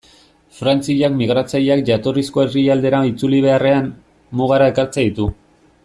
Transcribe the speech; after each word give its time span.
Frantziak 0.59 1.11
migratzaileak 1.17 1.83
jatorrizko 1.89 2.45
herrialdera 2.45 3.03
itzuli 3.11 3.43
beharrean, 3.47 3.93
mugara 4.41 4.73
ekartzen 4.75 5.11
ditu. 5.11 5.31